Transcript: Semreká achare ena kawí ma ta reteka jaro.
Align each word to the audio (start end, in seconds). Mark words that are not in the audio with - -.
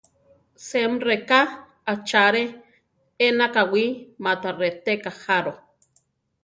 Semreká 0.69 1.41
achare 1.93 2.43
ena 3.27 3.47
kawí 3.55 3.85
ma 4.23 4.33
ta 4.41 4.49
reteka 4.61 5.09
jaro. 5.21 5.53